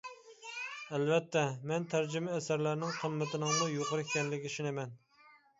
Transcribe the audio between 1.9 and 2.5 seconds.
تەرجىمە